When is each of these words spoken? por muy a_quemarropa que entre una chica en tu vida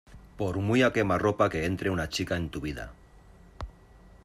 por 0.39 0.55
muy 0.67 0.81
a_quemarropa 0.87 1.45
que 1.53 1.63
entre 1.71 1.91
una 1.95 2.09
chica 2.13 2.35
en 2.41 2.49
tu 2.53 2.59
vida 2.67 2.85